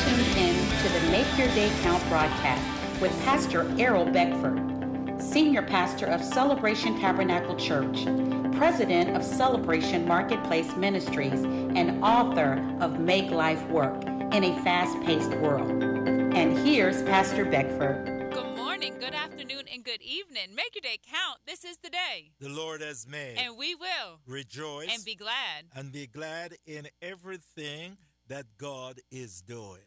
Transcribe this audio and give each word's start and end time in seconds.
tuned 0.00 0.36
in 0.38 0.54
to 0.82 0.88
the 0.88 1.10
Make 1.10 1.26
Your 1.36 1.48
Day 1.48 1.70
Count 1.82 2.02
broadcast 2.08 2.62
with 3.02 3.12
Pastor 3.22 3.70
Errol 3.78 4.06
Beckford, 4.06 5.20
Senior 5.20 5.60
Pastor 5.60 6.06
of 6.06 6.24
Celebration 6.24 6.98
Tabernacle 6.98 7.54
Church, 7.56 8.04
President 8.56 9.14
of 9.14 9.22
Celebration 9.22 10.08
Marketplace 10.08 10.74
Ministries, 10.76 11.42
and 11.42 12.02
author 12.02 12.64
of 12.80 12.98
Make 12.98 13.30
Life 13.30 13.62
Work 13.68 14.02
in 14.32 14.42
a 14.42 14.58
Fast 14.62 14.98
Paced 15.02 15.34
World. 15.36 15.70
And 15.70 16.56
here's 16.66 17.02
Pastor 17.02 17.44
Beckford. 17.44 18.32
Good 18.32 18.56
morning, 18.56 18.94
good 18.98 19.14
afternoon, 19.14 19.64
and 19.70 19.84
good 19.84 20.00
evening. 20.00 20.54
Make 20.54 20.74
your 20.76 20.82
day 20.82 20.98
count. 21.06 21.40
This 21.46 21.62
is 21.62 21.76
the 21.76 21.90
day. 21.90 22.30
The 22.40 22.48
Lord 22.48 22.80
has 22.80 23.06
made. 23.06 23.36
And 23.36 23.58
we 23.58 23.74
will 23.74 24.20
rejoice 24.26 24.88
and 24.94 25.04
be 25.04 25.14
glad. 25.14 25.66
And 25.74 25.92
be 25.92 26.06
glad 26.06 26.56
in 26.64 26.88
everything 27.02 27.98
that 28.28 28.46
God 28.56 29.00
is 29.10 29.42
doing. 29.42 29.80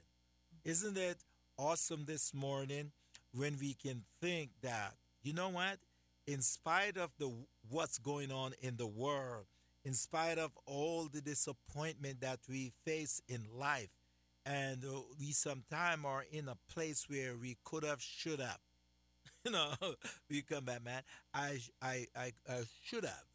Isn't 0.66 0.98
it 0.98 1.18
awesome 1.58 2.06
this 2.06 2.34
morning 2.34 2.94
when 3.34 3.58
we 3.60 3.74
can 3.74 4.04
think 4.22 4.52
that, 4.62 4.94
you 5.22 5.34
know 5.34 5.50
what? 5.50 5.78
In 6.26 6.42
spite 6.42 6.96
of 6.96 7.12
the 7.20 7.30
what's 7.70 7.98
going 7.98 8.32
on 8.32 8.54
in 8.62 8.78
the 8.78 8.88
world, 8.88 9.44
in 9.84 9.94
spite 9.94 10.38
of 10.38 10.52
all 10.66 11.10
the 11.12 11.20
disappointment 11.20 12.22
that 12.22 12.40
we 12.48 12.72
face 12.86 13.22
in 13.28 13.42
life, 13.60 13.90
and 14.46 14.86
uh, 14.86 15.02
we 15.20 15.34
sometimes 15.34 16.06
are 16.06 16.24
in 16.32 16.48
a 16.48 16.56
place 16.74 17.10
where 17.10 17.36
we 17.36 17.58
could 17.66 17.84
have, 17.84 18.02
should 18.02 18.40
have. 18.40 18.60
you 19.46 19.52
know, 19.52 19.74
we 20.30 20.44
come 20.44 20.64
back, 20.64 20.86
man. 20.86 21.02
I, 21.34 21.60
I, 21.82 22.08
I, 22.16 22.32
I 22.50 22.62
should 22.86 23.04
have, 23.04 23.26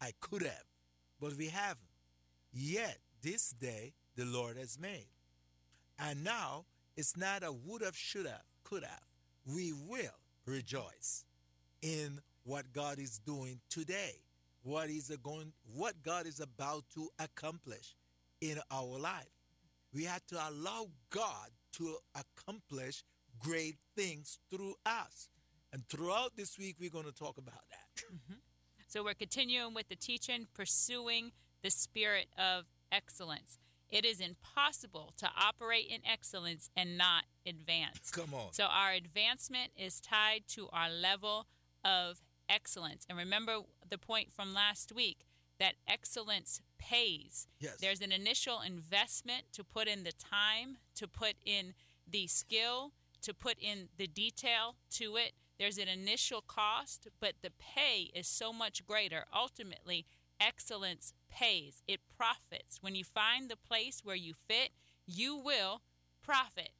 I 0.00 0.10
could 0.20 0.42
have, 0.42 0.64
but 1.20 1.34
we 1.36 1.46
haven't. 1.46 1.86
Yet 2.52 2.98
this 3.22 3.50
day 3.50 3.92
the 4.16 4.24
Lord 4.24 4.56
has 4.56 4.76
made. 4.76 5.13
And 5.98 6.24
now 6.24 6.64
it's 6.96 7.16
not 7.16 7.42
a 7.42 7.52
would 7.52 7.82
have, 7.82 7.96
should 7.96 8.26
have, 8.26 8.42
could 8.64 8.84
have. 8.84 9.02
We 9.46 9.72
will 9.72 10.18
rejoice 10.46 11.24
in 11.82 12.20
what 12.44 12.72
God 12.72 12.98
is 12.98 13.18
doing 13.18 13.60
today, 13.70 14.20
what 14.62 14.88
is 14.90 15.10
going, 15.22 15.52
what 15.74 16.02
God 16.02 16.26
is 16.26 16.40
about 16.40 16.84
to 16.94 17.08
accomplish 17.18 17.94
in 18.40 18.58
our 18.70 18.98
life. 18.98 19.28
We 19.92 20.04
have 20.04 20.26
to 20.26 20.36
allow 20.36 20.88
God 21.10 21.50
to 21.74 21.96
accomplish 22.14 23.04
great 23.38 23.76
things 23.96 24.38
through 24.50 24.74
us. 24.84 25.28
And 25.72 25.86
throughout 25.88 26.36
this 26.36 26.58
week, 26.58 26.76
we're 26.80 26.90
going 26.90 27.04
to 27.04 27.12
talk 27.12 27.38
about 27.38 27.54
that. 27.70 28.04
Mm-hmm. 28.12 28.34
So 28.86 29.02
we're 29.02 29.14
continuing 29.14 29.74
with 29.74 29.88
the 29.88 29.96
teaching, 29.96 30.46
pursuing 30.54 31.32
the 31.62 31.70
spirit 31.70 32.26
of 32.38 32.64
excellence. 32.92 33.58
It 33.90 34.04
is 34.04 34.20
impossible 34.20 35.12
to 35.18 35.30
operate 35.36 35.86
in 35.88 36.00
excellence 36.10 36.70
and 36.76 36.98
not 36.98 37.24
advance. 37.46 38.10
Come 38.10 38.34
on. 38.34 38.52
So 38.52 38.64
our 38.64 38.92
advancement 38.92 39.72
is 39.76 40.00
tied 40.00 40.44
to 40.48 40.68
our 40.72 40.90
level 40.90 41.46
of 41.84 42.22
excellence. 42.48 43.06
And 43.08 43.16
remember 43.16 43.58
the 43.88 43.98
point 43.98 44.32
from 44.32 44.52
last 44.52 44.92
week 44.92 45.26
that 45.60 45.74
excellence 45.86 46.60
pays. 46.78 47.46
Yes. 47.60 47.76
There's 47.80 48.00
an 48.00 48.12
initial 48.12 48.60
investment 48.60 49.44
to 49.52 49.62
put 49.62 49.86
in 49.86 50.04
the 50.04 50.12
time, 50.12 50.78
to 50.96 51.06
put 51.06 51.34
in 51.44 51.74
the 52.10 52.26
skill, 52.26 52.92
to 53.22 53.32
put 53.32 53.56
in 53.60 53.88
the 53.96 54.06
detail 54.06 54.76
to 54.92 55.16
it. 55.16 55.32
There's 55.58 55.78
an 55.78 55.88
initial 55.88 56.42
cost, 56.42 57.06
but 57.20 57.34
the 57.42 57.50
pay 57.50 58.10
is 58.14 58.26
so 58.26 58.52
much 58.52 58.84
greater. 58.84 59.24
Ultimately, 59.32 60.04
excellence 60.40 61.12
pays, 61.30 61.82
it 61.86 62.00
profits. 62.16 62.78
When 62.80 62.94
you 62.94 63.04
find 63.04 63.48
the 63.48 63.56
place 63.56 64.00
where 64.04 64.16
you 64.16 64.34
fit, 64.48 64.70
you 65.06 65.36
will 65.36 65.82
profit. 66.22 66.70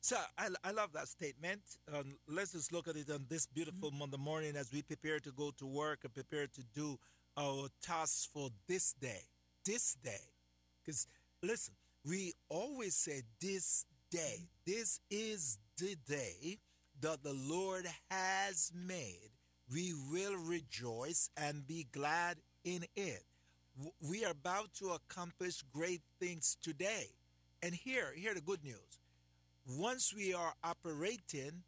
So 0.00 0.16
I, 0.36 0.48
I 0.64 0.70
love 0.70 0.92
that 0.92 1.08
statement. 1.08 1.60
Um, 1.92 2.16
let's 2.28 2.52
just 2.52 2.72
look 2.72 2.88
at 2.88 2.96
it 2.96 3.10
on 3.10 3.26
this 3.28 3.46
beautiful 3.46 3.90
mm-hmm. 3.90 3.98
Monday 3.98 4.16
morning 4.16 4.56
as 4.56 4.72
we 4.72 4.82
prepare 4.82 5.18
to 5.20 5.32
go 5.32 5.50
to 5.58 5.66
work 5.66 6.00
and 6.04 6.14
prepare 6.14 6.46
to 6.46 6.62
do 6.74 6.98
our 7.36 7.68
tasks 7.82 8.28
for 8.32 8.48
this 8.68 8.92
day. 8.92 9.22
This 9.64 9.94
day. 9.94 10.32
Because 10.84 11.06
listen, 11.42 11.74
we 12.04 12.32
always 12.48 12.94
say 12.94 13.22
this 13.40 13.86
day. 14.10 14.48
This 14.64 15.00
is 15.10 15.58
the 15.76 15.96
day 16.08 16.58
that 17.00 17.22
the 17.22 17.34
Lord 17.34 17.86
has 18.10 18.72
made. 18.74 19.30
We 19.70 19.92
will 20.10 20.36
rejoice 20.36 21.28
and 21.36 21.66
be 21.66 21.86
glad 21.92 22.38
in 22.74 22.84
it. 22.96 23.22
We 24.00 24.24
are 24.24 24.32
about 24.32 24.74
to 24.74 24.90
accomplish 24.90 25.62
great 25.72 26.02
things 26.20 26.56
today. 26.62 27.06
And 27.62 27.74
here, 27.74 28.12
here 28.14 28.34
the 28.34 28.40
good 28.40 28.62
news. 28.62 28.98
Once 29.66 30.14
we 30.14 30.34
are 30.34 30.52
operating 30.62 31.62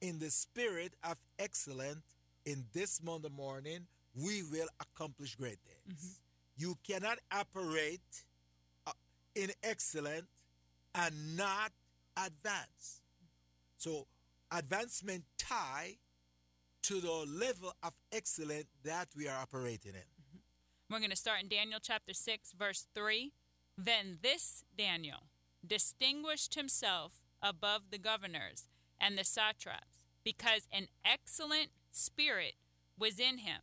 in 0.00 0.18
the 0.18 0.30
spirit 0.30 0.92
of 1.04 1.16
excellence 1.38 2.16
in 2.44 2.64
this 2.72 3.02
Monday 3.02 3.28
morning, 3.28 3.86
we 4.14 4.42
will 4.42 4.68
accomplish 4.80 5.34
great 5.34 5.58
things. 5.60 5.98
Mm-hmm. 5.98 6.62
You 6.62 6.78
cannot 6.86 7.18
operate 7.32 8.24
uh, 8.86 8.92
in 9.34 9.50
excellence 9.62 10.26
and 10.94 11.36
not 11.36 11.72
advance. 12.16 13.02
So 13.78 14.06
advancement 14.50 15.24
tie 15.38 15.96
to 16.82 17.00
the 17.00 17.26
level 17.28 17.72
of 17.82 17.92
excellence 18.12 18.66
that 18.84 19.08
we 19.16 19.28
are 19.28 19.40
operating 19.40 19.94
in. 19.94 20.19
We're 20.90 20.98
going 20.98 21.10
to 21.10 21.16
start 21.16 21.40
in 21.40 21.48
Daniel 21.48 21.78
chapter 21.80 22.12
6, 22.12 22.52
verse 22.58 22.88
3. 22.96 23.30
Then 23.78 24.18
this 24.22 24.64
Daniel 24.76 25.28
distinguished 25.64 26.56
himself 26.56 27.20
above 27.40 27.82
the 27.92 27.98
governors 27.98 28.66
and 29.00 29.16
the 29.16 29.22
satraps, 29.22 30.02
because 30.24 30.66
an 30.72 30.88
excellent 31.04 31.68
spirit 31.92 32.54
was 32.98 33.20
in 33.20 33.38
him, 33.38 33.60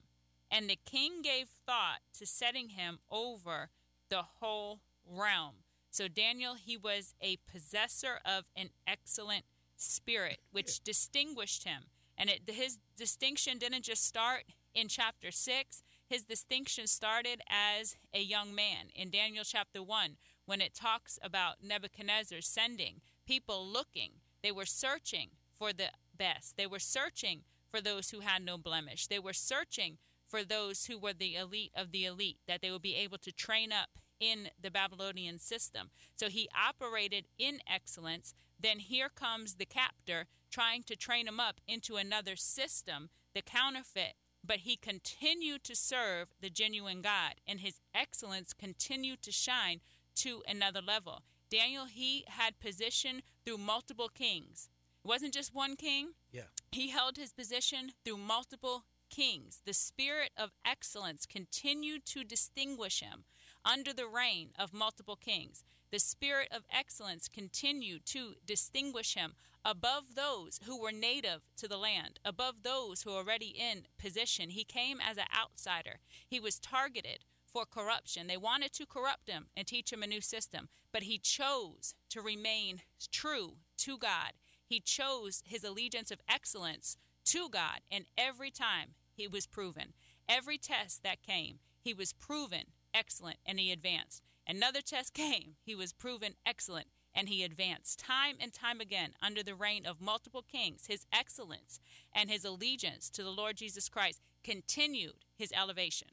and 0.50 0.70
the 0.70 0.80
king 0.86 1.22
gave 1.22 1.50
thought 1.66 2.00
to 2.18 2.26
setting 2.26 2.70
him 2.70 3.00
over 3.12 3.72
the 4.10 4.24
whole 4.40 4.80
realm. 5.06 5.56
So 5.92 6.08
Daniel, 6.08 6.54
he 6.54 6.78
was 6.78 7.14
a 7.22 7.40
possessor 7.52 8.20
of 8.26 8.46
an 8.56 8.70
excellent 8.88 9.44
spirit, 9.76 10.38
which 10.52 10.82
distinguished 10.82 11.66
him. 11.66 11.84
And 12.18 12.30
it, 12.30 12.50
his 12.50 12.80
distinction 12.96 13.58
didn't 13.58 13.84
just 13.84 14.06
start 14.06 14.46
in 14.74 14.88
chapter 14.88 15.30
6, 15.30 15.84
his 16.08 16.24
distinction 16.24 16.88
started 16.88 17.42
as 17.50 17.96
a 18.14 18.22
young 18.22 18.56
man 18.56 18.88
in 18.96 19.10
Daniel 19.10 19.44
chapter 19.44 19.84
1 19.84 20.18
when 20.46 20.62
it 20.62 20.74
talks 20.74 21.20
about 21.22 21.56
Nebuchadnezzar 21.62 22.42
sending 22.42 23.02
people 23.26 23.68
looking. 23.68 24.14
They 24.42 24.52
were 24.52 24.66
searching 24.66 25.32
for 25.54 25.74
the 25.74 25.90
best, 26.18 26.56
they 26.58 26.68
were 26.68 26.80
searching 26.80 27.42
for 27.70 27.82
those 27.82 28.12
who 28.12 28.22
had 28.22 28.44
no 28.44 28.58
blemish, 28.58 29.08
they 29.08 29.20
were 29.20 29.34
searching 29.34 29.98
for 30.26 30.44
those 30.44 30.86
who 30.86 30.98
were 30.98 31.14
the 31.14 31.36
elite 31.36 31.72
of 31.76 31.92
the 31.92 32.06
elite, 32.06 32.40
that 32.48 32.62
they 32.62 32.72
would 32.72 32.82
be 32.82 32.96
able 32.96 33.18
to 33.18 33.32
train 33.32 33.72
up 33.72 33.90
in 34.20 34.50
the 34.62 34.72
Babylonian 34.72 35.40
system. 35.40 35.90
So 36.16 36.30
he 36.30 36.50
operated 36.56 37.28
in 37.38 37.60
excellence. 37.72 38.34
Then 38.60 38.80
here 38.80 39.10
comes 39.10 39.56
the 39.56 39.66
captor 39.66 40.26
trying 40.50 40.84
to 40.84 40.96
train 40.96 41.28
him 41.28 41.40
up 41.40 41.62
into 41.68 41.98
another 41.98 42.36
system, 42.36 43.10
the 43.36 43.42
counterfeit 43.42 44.16
but 44.48 44.60
he 44.60 44.78
continued 44.78 45.64
to 45.66 45.76
serve 45.76 46.30
the 46.42 46.50
genuine 46.50 47.02
God, 47.02 47.36
and 47.46 47.60
his 47.60 47.80
excellence 47.94 48.54
continued 48.54 49.22
to 49.24 49.32
shine 49.32 49.82
to 50.16 50.42
another 50.48 50.82
level. 50.82 51.24
Daniel, 51.50 51.86
he 51.86 52.26
had 52.28 52.60
position 52.60 53.22
through 53.46 53.58
multiple 53.58 54.10
kings. 54.10 54.70
It 55.04 55.08
wasn't 55.08 55.34
just 55.34 55.54
one 55.54 55.76
king. 55.76 56.14
Yeah. 56.32 56.44
He 56.72 56.90
held 56.90 57.18
his 57.18 57.34
position 57.34 57.92
through 58.04 58.18
multiple 58.18 58.86
kings. 59.10 59.62
The 59.66 59.74
spirit 59.74 60.32
of 60.38 60.52
excellence 60.66 61.26
continued 61.26 62.06
to 62.08 62.24
distinguish 62.24 63.02
him 63.02 63.24
under 63.68 63.94
the 63.94 64.08
reign 64.08 64.52
of 64.58 64.74
multiple 64.74 65.18
kings. 65.18 65.64
The 65.92 66.00
spirit 66.00 66.48
of 66.52 66.64
excellence 66.72 67.28
continued 67.28 68.06
to 68.08 68.36
distinguish 68.46 69.14
him 69.14 69.34
above 69.66 70.16
those 70.16 70.62
who 70.66 70.82
were 70.82 70.92
native 70.92 71.42
to 71.58 71.68
the 71.68 71.78
land, 71.78 72.20
above 72.24 72.64
those 72.64 73.02
who 73.02 73.12
were 73.12 73.18
already 73.18 73.54
in 73.58 73.84
position. 74.00 74.52
He 74.52 74.64
came 74.64 75.00
as 75.02 75.18
an 75.18 75.26
outsider. 75.38 76.00
He 76.26 76.40
was 76.40 76.60
targeted 76.60 77.26
for 77.46 77.66
corruption. 77.66 78.28
They 78.28 78.38
wanted 78.38 78.72
to 78.74 78.86
corrupt 78.86 79.30
him 79.30 79.48
and 79.56 79.68
teach 79.68 79.92
him 79.92 80.04
a 80.04 80.08
new 80.08 80.22
system, 80.22 80.70
but 80.94 81.04
he 81.04 81.18
chose 81.18 81.94
to 82.10 82.22
remain 82.22 82.82
true 83.12 83.58
to 83.80 83.98
God. 83.98 84.34
He 84.66 84.80
chose 84.80 85.44
his 85.46 85.64
allegiance 85.64 86.12
of 86.12 86.22
excellence 86.30 86.98
to 87.26 87.50
God, 87.50 87.82
and 87.92 88.06
every 88.18 88.52
time 88.52 88.92
he 89.14 89.28
was 89.28 89.48
proven. 89.48 89.94
Every 90.30 90.58
test 90.58 91.04
that 91.04 91.22
came, 91.22 91.60
he 91.80 91.94
was 91.94 92.14
proven 92.14 92.66
excellent 92.98 93.38
and 93.46 93.60
he 93.60 93.72
advanced. 93.72 94.24
Another 94.48 94.82
test 94.82 95.14
came, 95.14 95.56
he 95.64 95.76
was 95.76 95.94
proven 95.94 96.34
excellent 96.46 96.88
and 97.14 97.30
he 97.30 97.44
advanced 97.44 98.00
time 98.00 98.36
and 98.40 98.54
time 98.54 98.80
again 98.80 99.12
under 99.22 99.44
the 99.44 99.56
reign 99.56 99.86
of 99.86 100.00
multiple 100.00 100.44
kings. 100.50 100.86
His 100.88 101.06
excellence 101.12 101.80
and 102.14 102.30
his 102.30 102.46
allegiance 102.46 103.10
to 103.12 103.24
the 103.24 103.32
Lord 103.32 103.58
Jesus 103.58 103.90
Christ 103.90 104.22
continued 104.44 105.26
his 105.36 105.52
elevation. 105.52 106.10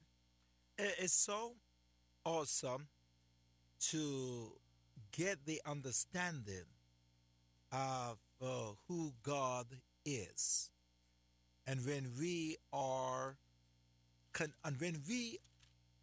It's 0.79 1.13
so 1.13 1.53
awesome 2.25 2.89
to 3.91 4.53
get 5.13 5.45
the 5.45 5.61
understanding 5.67 6.65
of 7.71 8.19
uh, 8.43 8.73
who 8.89 9.13
God 9.23 9.67
is. 10.05 10.71
And 11.67 11.85
when 11.87 12.11
we 12.19 12.57
are, 12.73 13.37
and 14.65 14.81
when 14.81 15.01
we 15.09 15.39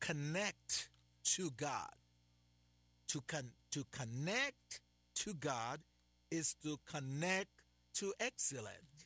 connect 0.01 0.89
to 1.23 1.51
God, 1.51 1.95
to, 3.07 3.21
con- 3.27 3.53
to 3.71 3.85
connect 3.91 4.81
to 5.15 5.33
God 5.35 5.79
is 6.29 6.55
to 6.63 6.77
connect 6.85 7.49
to 7.93 8.13
excellent. 8.19 9.05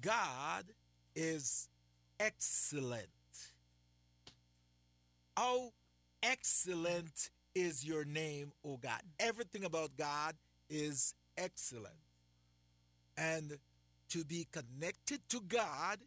God 0.00 0.64
is 1.14 1.68
excellent. 2.18 3.08
How 5.36 5.72
excellent 6.22 7.30
is 7.54 7.84
your 7.84 8.04
name, 8.04 8.52
O 8.64 8.76
God? 8.76 9.00
Everything 9.18 9.64
about 9.64 9.96
God 9.96 10.34
is 10.68 11.14
excellent. 11.36 11.94
And 13.16 13.58
to 14.10 14.24
be 14.24 14.46
connected 14.50 15.20
to 15.30 15.40
God 15.40 15.98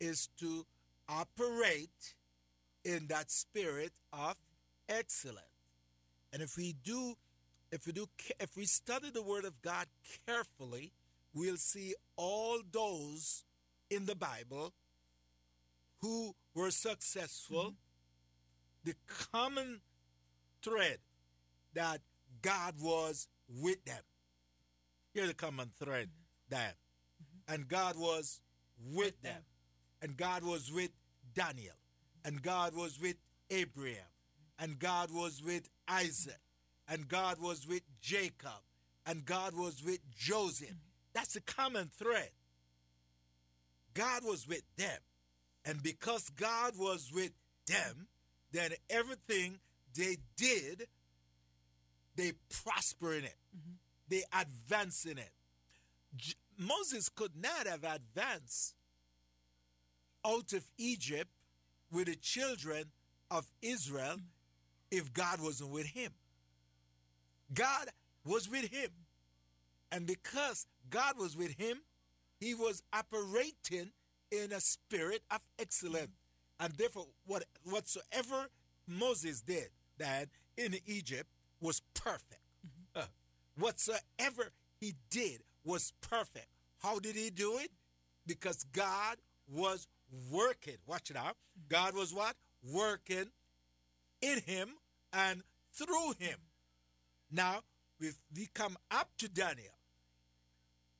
is 0.00 0.28
to 0.38 0.64
operate 1.08 2.14
in 2.88 3.06
that 3.08 3.30
spirit 3.30 3.92
of 4.12 4.34
excellence. 4.88 5.44
And 6.32 6.42
if 6.42 6.56
we 6.56 6.74
do 6.82 7.14
if 7.70 7.86
we 7.86 7.92
do 7.92 8.06
if 8.40 8.56
we 8.56 8.64
study 8.64 9.10
the 9.10 9.22
word 9.22 9.44
of 9.44 9.60
God 9.60 9.86
carefully, 10.26 10.92
we'll 11.34 11.58
see 11.58 11.94
all 12.16 12.60
those 12.72 13.44
in 13.90 14.06
the 14.06 14.16
Bible 14.16 14.72
who 16.00 16.34
were 16.54 16.70
successful. 16.70 17.64
Mm-hmm. 17.64 17.74
The 18.84 18.94
common 19.32 19.80
thread 20.62 20.98
that 21.74 22.00
God 22.40 22.74
was 22.80 23.28
with 23.48 23.84
them. 23.84 24.02
Here's 25.12 25.28
the 25.28 25.34
common 25.34 25.72
thread 25.78 26.06
mm-hmm. 26.06 26.56
that. 26.56 26.76
Mm-hmm. 27.22 27.54
And 27.54 27.68
God 27.68 27.96
was 27.98 28.40
with 28.94 29.20
them. 29.20 29.42
And 30.00 30.16
God 30.16 30.42
was 30.42 30.72
with 30.72 30.90
Daniel. 31.34 31.74
And 32.28 32.42
God 32.42 32.74
was 32.74 33.00
with 33.00 33.16
Abraham. 33.48 34.12
And 34.58 34.78
God 34.78 35.10
was 35.10 35.42
with 35.42 35.70
Isaac 35.88 36.40
and 36.88 37.06
God 37.06 37.40
was 37.40 37.68
with 37.68 37.82
Jacob, 38.00 38.62
and 39.06 39.24
God 39.24 39.54
was 39.54 39.84
with 39.84 40.00
Joseph. 40.10 40.74
That's 41.12 41.36
a 41.36 41.40
common 41.40 41.90
thread. 41.96 42.30
God 43.94 44.24
was 44.24 44.48
with 44.48 44.62
them. 44.76 44.98
And 45.64 45.82
because 45.82 46.30
God 46.30 46.74
was 46.78 47.10
with 47.12 47.32
them, 47.66 48.08
then 48.52 48.70
everything 48.88 49.58
they 49.94 50.16
did, 50.36 50.86
they 52.16 52.32
prosper 52.64 53.12
in 53.12 53.24
it. 53.24 53.36
Mm-hmm. 53.54 53.74
They 54.08 54.22
advance 54.32 55.04
in 55.04 55.18
it. 55.18 55.32
J- 56.16 56.34
Moses 56.56 57.10
could 57.10 57.36
not 57.36 57.66
have 57.66 57.84
advanced 57.84 58.74
out 60.24 60.52
of 60.54 60.64
Egypt 60.78 61.30
with 61.90 62.06
the 62.06 62.16
children 62.16 62.84
of 63.30 63.46
Israel 63.62 64.16
if 64.90 65.12
God 65.12 65.40
wasn't 65.40 65.70
with 65.70 65.86
him. 65.86 66.12
God 67.52 67.88
was 68.24 68.48
with 68.48 68.68
him. 68.68 68.90
And 69.90 70.06
because 70.06 70.66
God 70.90 71.18
was 71.18 71.36
with 71.36 71.52
him, 71.52 71.78
he 72.40 72.54
was 72.54 72.82
operating 72.92 73.90
in 74.30 74.52
a 74.52 74.60
spirit 74.60 75.22
of 75.30 75.40
excellence. 75.58 76.10
And 76.60 76.72
therefore, 76.74 77.06
what, 77.26 77.44
whatsoever 77.64 78.48
Moses 78.86 79.40
did 79.40 79.68
that 79.98 80.28
in 80.56 80.76
Egypt 80.86 81.28
was 81.60 81.82
perfect. 81.94 82.40
Mm-hmm. 82.66 83.00
Uh, 83.00 83.06
whatsoever 83.58 84.52
he 84.80 84.94
did 85.10 85.42
was 85.64 85.92
perfect. 86.00 86.48
How 86.82 86.98
did 86.98 87.16
he 87.16 87.30
do 87.30 87.58
it? 87.58 87.70
Because 88.26 88.64
God 88.72 89.16
was 89.50 89.86
working. 90.30 90.76
Watch 90.86 91.10
it 91.10 91.16
out. 91.16 91.36
God 91.68 91.94
was 91.94 92.12
what? 92.12 92.34
Working 92.62 93.26
in 94.20 94.40
him 94.40 94.70
and 95.12 95.42
through 95.72 96.12
him. 96.18 96.38
Now, 97.30 97.60
we 98.00 98.10
we 98.34 98.48
come 98.54 98.76
up 98.90 99.10
to 99.18 99.28
Daniel. 99.28 99.74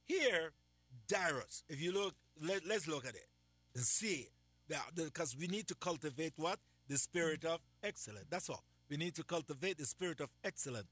Here, 0.05 0.53
Darius, 1.07 1.65
if 1.69 1.81
you 1.81 1.93
look, 1.93 2.15
let, 2.41 2.67
let's 2.67 2.87
look 2.87 3.07
at 3.07 3.15
it 3.15 3.29
and 3.75 3.85
see. 3.85 4.29
Because 4.95 5.37
we 5.37 5.47
need 5.47 5.67
to 5.69 5.75
cultivate 5.75 6.35
what? 6.37 6.59
The 6.89 6.99
spirit 6.99 7.45
of 7.45 7.61
excellence. 7.83 8.27
That's 8.31 8.51
all. 8.51 8.65
We 8.91 8.97
need 8.97 9.15
to 9.17 9.23
cultivate 9.23 9.79
the 9.79 9.87
spirit 9.87 10.21
of 10.21 10.29
excellence. 10.45 10.89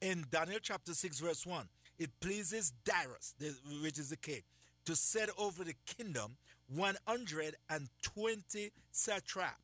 In 0.00 0.24
Daniel 0.30 0.58
chapter 0.60 0.94
6, 0.94 1.20
verse 1.20 1.46
1, 1.46 1.66
it 1.98 2.10
pleases 2.20 2.72
Darius, 2.84 3.34
which 3.82 3.98
is 3.98 4.10
the 4.10 4.16
king, 4.16 4.42
to 4.84 4.94
set 4.94 5.30
over 5.38 5.64
the 5.64 5.74
kingdom 5.86 6.36
120 6.68 8.72
satraps 8.90 9.60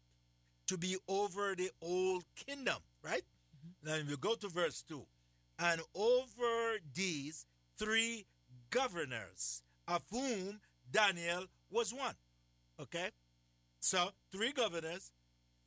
to 0.67 0.79
be 0.79 0.97
over 1.09 1.55
the 1.57 1.71
old 1.83 2.25
kingdom, 2.35 2.79
right? 3.03 3.23
Mm-hmm. 3.23 3.89
Now, 3.89 3.97
if 3.97 4.09
you 4.09 4.17
go 4.17 4.35
to 4.35 4.49
verse 4.49 4.83
2, 4.89 5.05
and 5.59 5.81
over 5.95 6.79
these 6.95 7.47
three 7.77 8.25
governors, 8.71 9.63
of 9.89 10.03
whom 10.11 10.61
Daniel 10.91 11.47
was 11.71 11.93
one. 11.93 12.15
Okay? 12.81 13.11
So, 13.81 14.11
three 14.31 14.53
governors, 14.53 15.11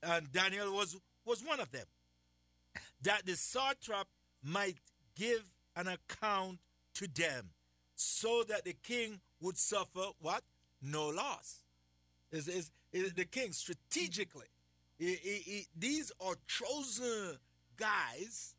and 0.01 0.31
Daniel 0.31 0.73
was, 0.73 0.97
was 1.25 1.43
one 1.43 1.59
of 1.59 1.71
them. 1.71 1.85
That 3.01 3.25
the 3.25 3.35
satrap 3.35 4.07
might 4.43 4.77
give 5.15 5.43
an 5.75 5.87
account 5.87 6.59
to 6.95 7.07
them, 7.07 7.49
so 7.95 8.43
that 8.47 8.65
the 8.65 8.75
king 8.81 9.19
would 9.41 9.57
suffer 9.57 10.07
what? 10.19 10.43
No 10.85 11.07
loss. 11.07 11.61
Is, 12.31 12.47
is, 12.47 12.71
is 12.93 13.13
the 13.13 13.25
king 13.25 13.51
strategically? 13.51 14.45
He, 14.97 15.15
he, 15.15 15.35
he, 15.37 15.67
these 15.75 16.11
are 16.21 16.35
chosen 16.47 17.37
guys 17.77 18.55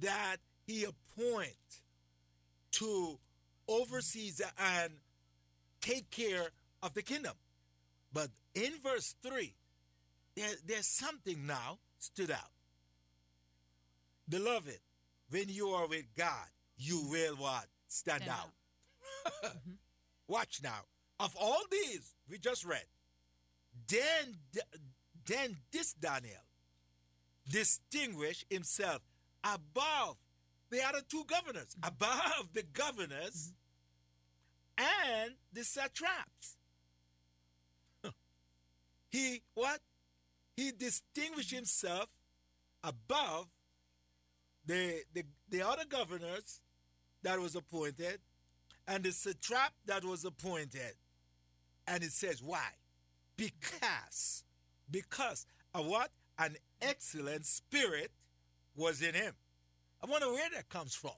that 0.00 0.36
he 0.66 0.84
appoint 0.84 1.82
to 2.72 3.18
oversee 3.66 4.30
and 4.58 4.92
take 5.80 6.10
care 6.10 6.48
of 6.82 6.94
the 6.94 7.02
kingdom. 7.02 7.34
But 8.12 8.28
in 8.54 8.72
verse 8.82 9.14
3, 9.22 9.54
there, 10.36 10.48
there's 10.66 10.86
something 10.86 11.46
now 11.46 11.78
stood 11.98 12.30
out. 12.30 12.52
Beloved, 14.28 14.78
when 15.30 15.48
you 15.48 15.68
are 15.70 15.86
with 15.86 16.04
God, 16.16 16.46
you 16.76 17.02
will 17.10 17.34
what? 17.36 17.66
Stand, 17.88 18.22
Stand 18.22 18.30
out. 18.30 18.50
out. 19.26 19.42
mm-hmm. 19.44 19.72
Watch 20.28 20.60
now. 20.62 20.80
Of 21.20 21.34
all 21.36 21.62
these 21.70 22.14
we 22.30 22.38
just 22.38 22.64
read, 22.64 22.84
then, 23.88 24.36
then 25.26 25.56
this 25.72 25.92
Daniel 25.94 26.42
distinguished 27.48 28.44
himself 28.50 29.00
above 29.42 30.16
the 30.70 30.82
other 30.86 31.00
two 31.08 31.24
governors, 31.26 31.76
mm-hmm. 31.80 31.88
above 31.88 32.52
the 32.52 32.62
governors 32.62 33.52
mm-hmm. 34.78 35.24
and 35.24 35.32
the 35.52 35.64
satraps. 35.64 36.56
He 39.10 39.42
what? 39.54 39.80
He 40.56 40.70
distinguished 40.72 41.52
himself 41.52 42.08
above 42.84 43.46
the, 44.66 45.02
the, 45.14 45.24
the 45.48 45.62
other 45.66 45.84
governors 45.88 46.60
that 47.22 47.40
was 47.40 47.56
appointed 47.56 48.20
and 48.86 49.04
the 49.04 49.12
satrap 49.12 49.72
that 49.86 50.04
was 50.04 50.24
appointed. 50.24 50.94
And 51.88 52.04
it 52.04 52.12
says, 52.12 52.42
why? 52.42 52.68
Because, 53.36 54.44
because 54.90 55.46
of 55.74 55.86
what? 55.86 56.10
An 56.38 56.56
excellent 56.80 57.46
spirit 57.46 58.12
was 58.76 59.02
in 59.02 59.14
him. 59.14 59.32
I 60.02 60.06
wonder 60.06 60.30
where 60.30 60.48
that 60.54 60.68
comes 60.68 60.94
from. 60.94 61.10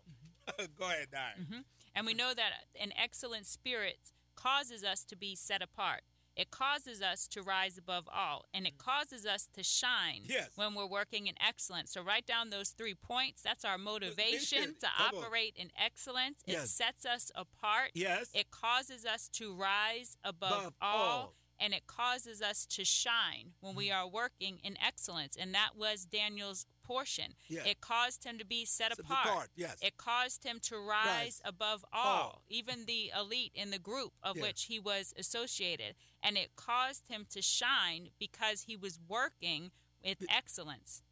Go 0.78 0.86
ahead, 0.86 1.08
Diane. 1.12 1.24
Mm-hmm. 1.42 1.60
And 1.94 2.06
we 2.06 2.14
know 2.14 2.32
that 2.34 2.52
an 2.80 2.92
excellent 2.96 3.46
spirit 3.46 3.98
causes 4.36 4.84
us 4.84 5.04
to 5.04 5.16
be 5.16 5.34
set 5.34 5.60
apart. 5.60 6.02
It 6.36 6.50
causes 6.50 7.02
us 7.02 7.26
to 7.28 7.42
rise 7.42 7.76
above 7.76 8.08
all, 8.12 8.46
and 8.54 8.66
it 8.66 8.78
mm. 8.78 8.84
causes 8.84 9.26
us 9.26 9.48
to 9.54 9.62
shine 9.62 10.22
yes. 10.24 10.50
when 10.54 10.74
we're 10.74 10.86
working 10.86 11.26
in 11.26 11.34
excellence. 11.46 11.92
So, 11.92 12.02
write 12.02 12.26
down 12.26 12.50
those 12.50 12.70
three 12.70 12.94
points. 12.94 13.42
That's 13.42 13.64
our 13.64 13.78
motivation 13.78 14.74
to 14.80 14.86
Come 14.96 15.22
operate 15.22 15.54
on. 15.58 15.66
in 15.66 15.70
excellence. 15.82 16.40
Yes. 16.46 16.64
It 16.64 16.68
sets 16.68 17.04
us 17.04 17.30
apart. 17.34 17.90
Yes. 17.94 18.30
It 18.34 18.50
causes 18.50 19.04
us 19.04 19.28
to 19.34 19.54
rise 19.54 20.16
above, 20.24 20.52
above 20.52 20.74
all. 20.80 20.98
all 20.98 21.34
and 21.60 21.74
it 21.74 21.86
causes 21.86 22.40
us 22.40 22.64
to 22.64 22.84
shine 22.84 23.52
when 23.60 23.74
we 23.74 23.90
mm. 23.90 23.96
are 23.96 24.08
working 24.08 24.58
in 24.64 24.76
excellence. 24.84 25.36
And 25.38 25.54
that 25.54 25.70
was 25.76 26.06
Daniel's 26.06 26.64
portion. 26.90 27.34
Yeah. 27.48 27.60
It 27.64 27.80
caused 27.80 28.24
him 28.24 28.36
to 28.38 28.44
be 28.44 28.64
set, 28.64 28.90
set 28.90 28.98
apart. 28.98 29.26
apart. 29.26 29.48
Yes. 29.54 29.76
It 29.80 29.96
caused 29.96 30.44
him 30.44 30.58
to 30.62 30.76
rise 30.76 31.40
above 31.44 31.84
all, 31.92 32.42
even 32.48 32.86
the 32.86 33.12
elite 33.16 33.52
in 33.54 33.70
the 33.70 33.78
group 33.78 34.12
of 34.24 34.36
yeah. 34.36 34.42
which 34.42 34.64
he 34.64 34.80
was 34.80 35.14
associated. 35.16 35.94
And 36.20 36.36
it 36.36 36.56
caused 36.56 37.06
him 37.06 37.26
to 37.30 37.40
shine 37.40 38.08
because 38.18 38.62
he 38.62 38.76
was 38.76 38.98
working 39.08 39.70
with 40.04 40.18
excellence. 40.28 41.02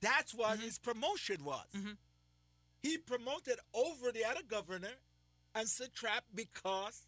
That's 0.00 0.34
what 0.34 0.56
mm-hmm. 0.56 0.62
his 0.62 0.78
promotion 0.78 1.44
was. 1.44 1.66
Mm-hmm. 1.76 1.92
He 2.82 2.98
promoted 2.98 3.58
over 3.72 4.10
the 4.10 4.24
other 4.24 4.42
governor 4.48 4.96
and 5.54 5.68
satrap 5.68 6.24
because 6.34 7.06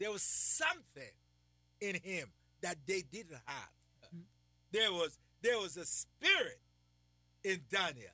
there 0.00 0.10
was 0.10 0.22
something 0.22 1.14
in 1.80 1.94
him 1.94 2.28
that 2.62 2.78
they 2.86 3.02
didn't 3.12 3.40
have. 3.44 3.70
Mm-hmm. 4.06 4.22
There 4.72 4.92
was 4.92 5.18
there 5.42 5.58
was 5.58 5.76
a 5.76 5.84
spirit 5.84 6.58
in 7.46 7.60
Daniel 7.70 8.10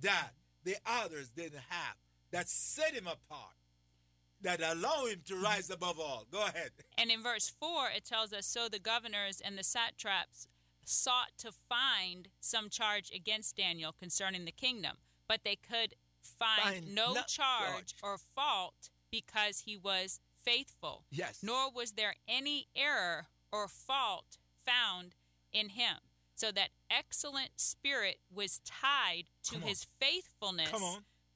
that 0.00 0.30
the 0.64 0.76
others 0.84 1.28
didn't 1.28 1.62
have 1.68 1.96
that 2.32 2.48
set 2.48 2.94
him 2.94 3.06
apart 3.06 3.54
that 4.42 4.60
allow 4.60 5.06
him 5.06 5.20
to 5.26 5.36
rise 5.36 5.70
above 5.70 6.00
all. 6.00 6.26
Go 6.30 6.40
ahead. 6.40 6.70
And 6.98 7.10
in 7.10 7.22
verse 7.22 7.52
4, 7.60 7.90
it 7.94 8.04
tells 8.04 8.32
us 8.32 8.46
So 8.46 8.68
the 8.68 8.78
governors 8.78 9.40
and 9.44 9.56
the 9.56 9.64
satraps 9.64 10.48
sought 10.84 11.32
to 11.38 11.52
find 11.52 12.28
some 12.40 12.68
charge 12.68 13.10
against 13.14 13.56
Daniel 13.56 13.92
concerning 13.92 14.44
the 14.44 14.52
kingdom, 14.52 14.96
but 15.28 15.44
they 15.44 15.56
could 15.56 15.94
find, 16.22 16.62
find 16.62 16.94
no, 16.94 17.14
charge, 17.14 17.28
charge 17.28 17.94
or 18.02 18.18
fault 18.18 18.90
because 19.10 19.60
he 19.60 19.76
was 19.76 20.20
faithful. 20.34 21.04
Yes. 21.10 21.40
Nor 21.42 21.70
was 21.70 21.92
there 21.92 22.14
any 22.26 22.66
error 22.74 23.26
or 23.52 23.68
fault 23.68 24.38
found 24.64 25.14
in 25.52 25.70
him. 25.70 25.96
So 26.40 26.50
that 26.52 26.70
excellent 26.90 27.50
spirit 27.56 28.16
was 28.34 28.62
tied 28.64 29.24
to 29.42 29.56
his 29.56 29.86
faithfulness 30.00 30.70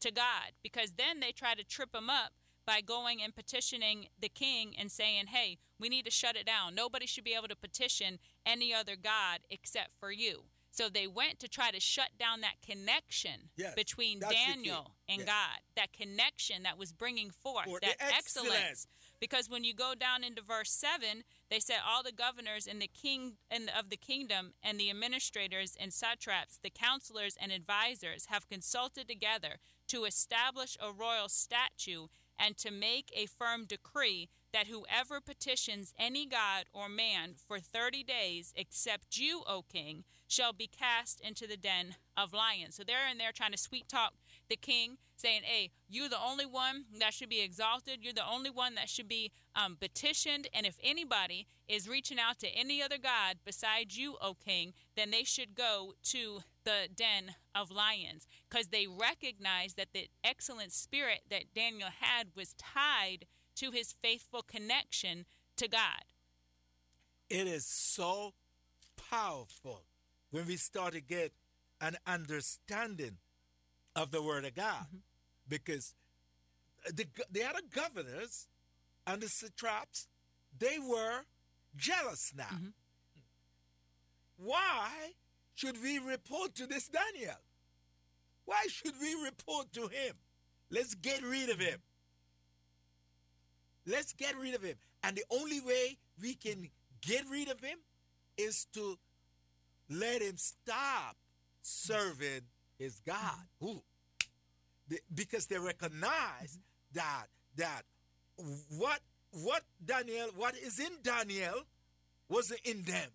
to 0.01 0.11
God. 0.11 0.53
Because 0.63 0.93
then 0.97 1.21
they 1.21 1.31
try 1.31 1.55
to 1.55 1.63
trip 1.63 1.95
him 1.95 2.09
up 2.09 2.33
by 2.67 2.81
going 2.81 3.21
and 3.21 3.37
petitioning 3.37 4.07
the 4.19 4.31
king 4.31 4.73
and 4.79 4.91
saying, 4.91 5.27
hey, 5.27 5.59
we 5.79 5.91
need 5.91 6.07
to 6.07 6.11
shut 6.11 6.37
it 6.37 6.47
down. 6.47 6.75
Nobody 6.75 7.07
should 7.07 7.23
be 7.23 7.35
able 7.35 7.49
to 7.49 7.57
petition 7.57 8.19
any 8.47 8.73
other 8.73 8.97
God 8.97 9.41
except 9.51 9.91
for 10.01 10.11
you. 10.11 10.45
So 10.71 10.89
they 10.89 11.07
went 11.07 11.39
to 11.41 11.49
try 11.49 11.71
to 11.71 11.81
shut 11.81 12.09
down 12.19 12.41
that 12.41 12.63
connection 12.67 13.51
yes, 13.59 13.75
between 13.75 14.21
Daniel 14.21 14.97
and 15.07 15.19
yes. 15.19 15.27
God, 15.27 15.61
that 15.77 15.93
connection 15.93 16.63
that 16.63 16.79
was 16.79 16.95
bringing 16.95 17.29
forth 17.29 17.67
For 17.67 17.79
that 17.81 17.97
excellence. 18.01 18.55
excellence. 18.55 18.87
Because 19.25 19.49
when 19.49 19.65
you 19.65 19.73
go 19.73 19.95
down 19.99 20.23
into 20.23 20.43
verse 20.43 20.71
7, 20.71 21.25
they 21.49 21.59
said 21.59 21.79
all 21.83 22.03
the 22.03 22.13
governors 22.13 22.67
and 22.67 22.79
the 22.79 22.87
king 22.87 23.39
and 23.51 23.71
of 23.75 23.89
the 23.89 23.97
kingdom 23.97 24.53
and 24.63 24.79
the 24.79 24.91
administrators 24.91 25.79
and 25.81 25.95
satraps, 25.95 26.59
the 26.63 26.69
counselors 26.69 27.35
and 27.41 27.51
advisors 27.51 28.27
have 28.27 28.51
consulted 28.51 29.09
together 29.09 29.57
to 29.89 30.05
establish 30.05 30.77
a 30.79 30.93
royal 30.93 31.31
statute 31.31 32.11
and 32.39 32.59
to 32.59 32.71
make 32.71 33.11
a 33.17 33.25
firm 33.25 33.65
decree 33.65 34.29
that 34.53 34.67
whoever 34.67 35.23
petitions 35.23 35.95
any 35.99 36.27
god 36.27 36.67
or 36.75 36.87
man 36.87 37.33
for 37.49 37.59
thirty 37.59 38.05
days, 38.05 38.53
except 38.55 39.17
you, 39.17 39.43
O 39.47 39.63
king, 39.63 40.05
shall 40.29 40.53
be 40.53 40.67
cast 40.67 41.19
into 41.21 41.47
the 41.47 41.57
den 41.57 41.95
of 42.15 42.35
lions. 42.35 42.75
So 42.75 42.83
they're 42.85 43.09
in 43.11 43.17
there 43.17 43.33
trying 43.33 43.53
to 43.53 43.59
sweet 43.59 43.89
talk 43.89 44.13
the 44.49 44.57
king, 44.57 44.99
saying, 45.17 45.43
Hey, 45.45 45.71
you're 45.89 46.09
the 46.09 46.21
only 46.21 46.47
one 46.47 46.85
that 46.99 47.15
should 47.15 47.29
be 47.29 47.41
exalted. 47.41 48.01
You're 48.03 48.13
the 48.13 48.29
only 48.29 48.51
one 48.51 48.75
that 48.75 48.89
should 48.89 49.09
be 49.09 49.33
um, 49.55 49.77
petitioned. 49.81 50.49
And 50.53 50.67
if 50.67 50.79
anybody 50.83 51.47
is 51.69 51.89
reaching 51.89 52.19
out 52.19 52.39
to 52.41 52.49
any 52.49 52.83
other 52.83 52.99
God 52.99 53.37
besides 53.45 53.97
you, 53.97 54.17
O 54.21 54.35
king, 54.35 54.75
then 54.97 55.11
they 55.11 55.25
should 55.25 55.55
go 55.55 55.95
to 56.05 56.41
the 56.65 56.89
den 56.95 57.35
of 57.55 57.71
lions 57.71 58.27
because 58.49 58.69
they 58.69 58.87
recognize 58.87 59.75
that 59.75 59.93
the 59.93 60.09
excellent 60.23 60.73
spirit 60.73 61.21
that 61.31 61.55
Daniel 61.55 61.91
had 62.01 62.29
was 62.35 62.55
tied 62.55 63.27
to 63.57 63.71
his 63.71 63.93
faithful 63.93 64.43
connection 64.43 65.27
to 65.57 65.69
God. 65.69 66.05
It 67.31 67.47
is 67.47 67.65
so 67.65 68.33
powerful 69.11 69.85
when 70.31 70.47
we 70.47 70.57
start 70.57 70.95
to 70.95 71.01
get 71.01 71.33
an 71.81 71.97
understanding 72.07 73.19
of 73.97 74.11
the 74.11 74.23
Word 74.23 74.45
of 74.45 74.55
God. 74.55 74.87
Mm-hmm. 74.87 74.99
Because 75.49 75.95
the, 76.87 77.07
the 77.31 77.45
other 77.45 77.61
governors 77.75 78.49
and 79.07 79.21
the 79.21 79.29
satraps, 79.29 80.09
they 80.59 80.79
were 80.79 81.21
jealous 81.77 82.33
now. 82.37 82.45
Mm-hmm. 82.45 82.69
Why 84.37 84.89
should 85.55 85.83
we 85.83 85.99
report 85.99 86.55
to 86.57 86.67
this 86.67 86.89
Daniel? 86.89 87.37
Why 88.45 88.67
should 88.69 88.95
we 89.01 89.15
report 89.23 89.73
to 89.75 89.83
him? 89.83 90.17
Let's 90.71 90.95
get 90.95 91.23
rid 91.23 91.51
of 91.51 91.61
him. 91.61 91.79
Let's 93.87 94.13
get 94.13 94.37
rid 94.37 94.55
of 94.55 94.63
him. 94.63 94.77
And 95.03 95.17
the 95.17 95.25
only 95.31 95.61
way 95.61 95.99
we 96.21 96.35
can 96.35 96.71
get 97.01 97.25
rid 97.31 97.51
of 97.51 97.61
him 97.61 97.79
is 98.37 98.67
to 98.73 98.99
let 99.89 100.23
him 100.23 100.37
stop 100.37 101.17
serving 101.63 102.43
his 102.79 103.01
God. 103.01 103.47
Ooh. 103.63 103.83
because 105.15 105.47
they 105.47 105.59
recognize 105.59 106.59
that 106.93 107.27
that 107.57 107.83
what 108.69 109.01
what 109.31 109.63
Daniel, 109.85 110.29
what 110.37 110.55
is 110.57 110.79
in 110.79 110.93
Daniel 111.03 111.65
wasn't 112.29 112.61
in 112.65 112.83
them. 112.83 113.09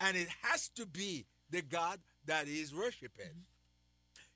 And 0.00 0.16
it 0.16 0.28
has 0.42 0.68
to 0.70 0.86
be 0.86 1.26
the 1.50 1.62
God 1.62 2.00
that 2.26 2.48
is 2.48 2.74
worshiping. 2.74 3.44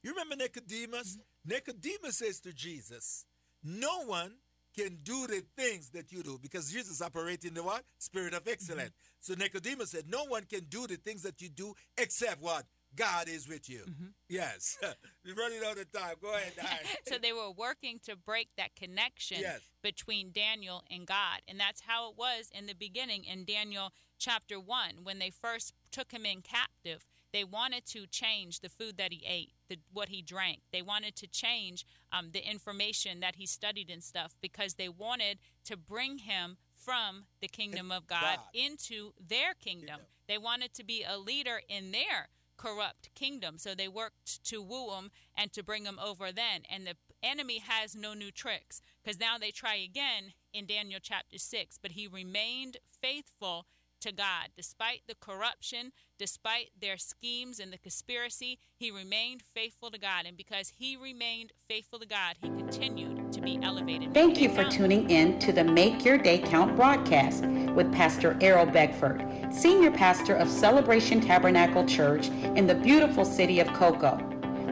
You 0.02 0.11
remember 0.11 0.37
Nicodemus? 0.37 1.18
Nicodemus 1.44 2.18
says 2.18 2.40
to 2.40 2.52
Jesus, 2.52 3.25
No 3.64 4.04
one 4.04 4.32
can 4.76 4.99
do 5.02 5.26
the 5.26 5.42
things 5.56 5.90
that 5.90 6.12
you 6.12 6.23
do 6.23 6.38
because 6.40 6.70
Jesus 6.70 7.00
operating 7.00 7.54
the 7.54 7.62
what? 7.62 7.82
Spirit 7.99 8.35
of 8.35 8.46
excellence. 8.46 8.90
Mm-hmm. 8.90 9.20
So 9.20 9.35
Nicodemus 9.35 9.90
said, 9.90 10.04
No 10.08 10.26
one 10.26 10.44
can 10.44 10.64
do 10.68 10.87
the 10.87 10.96
things 10.96 11.23
that 11.23 11.40
you 11.40 11.49
do 11.49 11.75
except 11.96 12.42
what? 12.42 12.64
God 12.96 13.28
is 13.28 13.48
with 13.48 13.68
you. 13.68 13.80
Mm-hmm. 13.80 14.06
Yes. 14.28 14.78
We're 15.24 15.34
running 15.34 15.60
out 15.66 15.78
of 15.78 15.90
time. 15.92 16.14
Go 16.20 16.32
ahead. 16.34 16.52
so 17.06 17.16
they 17.18 17.32
were 17.32 17.50
working 17.50 18.00
to 18.06 18.16
break 18.16 18.48
that 18.56 18.74
connection 18.74 19.38
yes. 19.40 19.60
between 19.82 20.32
Daniel 20.32 20.82
and 20.90 21.06
God. 21.06 21.42
And 21.46 21.60
that's 21.60 21.82
how 21.86 22.10
it 22.10 22.16
was 22.16 22.50
in 22.52 22.66
the 22.66 22.74
beginning 22.74 23.24
in 23.24 23.44
Daniel 23.44 23.90
chapter 24.18 24.58
1 24.58 25.00
when 25.02 25.18
they 25.18 25.30
first 25.30 25.74
took 25.92 26.12
him 26.12 26.24
in 26.24 26.42
captive. 26.42 27.04
They 27.32 27.44
wanted 27.44 27.84
to 27.86 28.06
change 28.06 28.60
the 28.60 28.68
food 28.68 28.96
that 28.96 29.12
he 29.12 29.22
ate, 29.28 29.52
the, 29.68 29.78
what 29.92 30.08
he 30.08 30.22
drank. 30.22 30.60
They 30.72 30.80
wanted 30.80 31.16
to 31.16 31.26
change 31.26 31.84
um, 32.10 32.30
the 32.32 32.48
information 32.48 33.20
that 33.20 33.36
he 33.36 33.46
studied 33.46 33.90
and 33.90 34.02
stuff 34.02 34.34
because 34.40 34.74
they 34.74 34.88
wanted 34.88 35.38
to 35.64 35.76
bring 35.76 36.18
him 36.18 36.56
from 36.74 37.24
the 37.40 37.48
kingdom 37.48 37.90
of 37.92 38.06
God, 38.06 38.36
God. 38.36 38.38
into 38.54 39.12
their 39.20 39.52
kingdom. 39.54 39.86
kingdom. 39.86 40.00
They 40.28 40.38
wanted 40.38 40.72
to 40.74 40.84
be 40.84 41.04
a 41.06 41.18
leader 41.18 41.60
in 41.68 41.92
their 41.92 42.28
corrupt 42.56 43.14
kingdom. 43.14 43.58
So 43.58 43.75
they 43.75 43.88
worked 43.88 44.44
to 44.44 44.62
woo 44.62 44.94
him 44.94 45.10
and 45.36 45.52
to 45.52 45.62
bring 45.62 45.84
him 45.84 45.98
over 46.02 46.32
then. 46.32 46.62
And 46.70 46.86
the 46.86 46.96
enemy 47.22 47.58
has 47.66 47.94
no 47.94 48.14
new 48.14 48.30
tricks 48.30 48.80
because 49.02 49.20
now 49.20 49.38
they 49.38 49.50
try 49.50 49.76
again 49.76 50.32
in 50.52 50.66
Daniel 50.66 51.00
chapter 51.02 51.38
6. 51.38 51.78
But 51.80 51.92
he 51.92 52.06
remained 52.06 52.78
faithful 53.00 53.66
to 54.00 54.12
God. 54.12 54.48
Despite 54.56 55.02
the 55.06 55.14
corruption, 55.14 55.92
despite 56.18 56.70
their 56.80 56.96
schemes 56.96 57.58
and 57.58 57.72
the 57.72 57.78
conspiracy, 57.78 58.58
he 58.76 58.90
remained 58.90 59.42
faithful 59.42 59.90
to 59.90 59.98
God. 59.98 60.26
And 60.26 60.36
because 60.36 60.72
he 60.76 60.96
remained 60.96 61.52
faithful 61.68 61.98
to 61.98 62.06
God, 62.06 62.36
he 62.40 62.48
continued 62.48 63.32
to 63.32 63.40
be 63.40 63.58
elevated. 63.62 64.14
Thank 64.14 64.40
you 64.40 64.48
for 64.48 64.64
tuning 64.64 65.10
in 65.10 65.38
to 65.40 65.52
the 65.52 65.64
Make 65.64 66.04
Your 66.04 66.18
Day 66.18 66.38
Count 66.38 66.76
broadcast 66.76 67.44
with 67.44 67.92
Pastor 67.92 68.36
Errol 68.40 68.66
Beckford, 68.66 69.24
Senior 69.50 69.90
Pastor 69.90 70.34
of 70.34 70.48
Celebration 70.48 71.20
Tabernacle 71.20 71.86
Church 71.86 72.28
in 72.28 72.66
the 72.66 72.74
beautiful 72.74 73.24
city 73.24 73.60
of 73.60 73.68
Cocoa. 73.68 74.18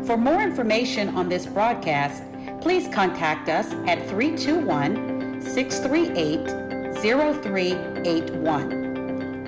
For 0.05 0.17
more 0.17 0.43
information 0.43 1.17
on 1.17 1.29
this 1.29 1.47
broadcast, 1.47 2.23
please 2.61 2.89
contact 2.89 3.49
us 3.49 3.73
at 3.87 4.07
321 4.09 5.41
638 5.41 6.95
0381. 7.01 8.84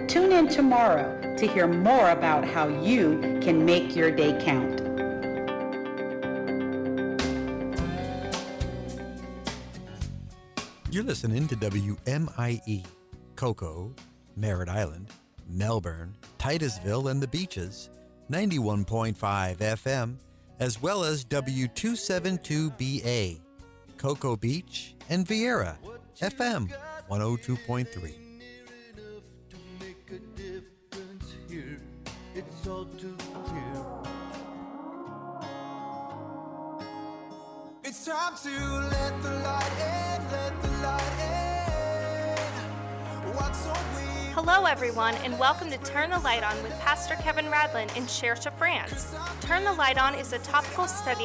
Tune 0.08 0.30
in 0.30 0.48
tomorrow 0.48 1.34
to 1.36 1.48
hear 1.48 1.66
more 1.66 2.10
about 2.10 2.44
how 2.44 2.68
you 2.68 3.18
can 3.42 3.64
make 3.64 3.96
your 3.96 4.10
day 4.10 4.38
count. 4.40 4.82
You're 10.92 11.02
listening 11.02 11.48
to 11.48 11.56
WMIE, 11.56 12.84
Cocoa, 13.34 13.92
Merritt 14.36 14.68
Island, 14.68 15.10
Melbourne, 15.48 16.14
Titusville, 16.38 17.08
and 17.08 17.20
the 17.20 17.26
Beaches, 17.26 17.90
91.5 18.30 19.56
FM, 19.56 20.18
as 20.60 20.80
well 20.80 21.02
as 21.02 21.24
W272BA, 21.24 23.40
Cocoa 23.98 24.36
Beach, 24.36 24.94
and 25.08 25.26
Viera, 25.26 25.76
FM 26.20 26.70
102.3. 27.10 28.25
too 32.66 33.14
clear. 33.44 33.84
It's 37.84 38.04
time 38.04 38.34
to 38.42 38.50
let 38.90 39.22
the 39.22 39.30
light 39.30 39.72
in, 39.78 40.32
let 40.32 40.62
the 40.62 40.68
light 40.82 41.20
in. 41.20 41.46
Hello, 44.34 44.66
everyone, 44.66 45.14
and 45.24 45.38
welcome 45.38 45.70
to 45.70 45.78
Turn 45.78 46.10
the 46.10 46.18
Light 46.18 46.42
On 46.42 46.60
with 46.64 46.72
Pastor 46.80 47.14
Kevin 47.22 47.46
Radlin 47.46 47.96
in 47.96 48.06
Cherche, 48.06 48.48
France. 48.58 49.14
Turn 49.40 49.64
the 49.64 49.72
Light 49.72 49.96
On 49.96 50.14
is 50.14 50.32
a 50.32 50.38
topical 50.40 50.88
study 50.88 51.24